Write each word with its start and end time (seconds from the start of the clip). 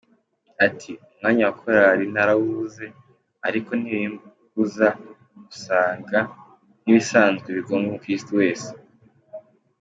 Ati, 0.65 0.91
“Umwanya 1.11 1.43
wa 1.47 1.53
korali 1.59 2.05
narawubuze 2.13 2.85
ariko 3.47 3.69
ntibimbuza 3.81 4.87
gusanga 5.47 6.19
nk’ibisanzwe 6.83 7.47
bigomba 7.57 7.85
umukirisitu 7.87 8.33
wese”. 8.41 8.69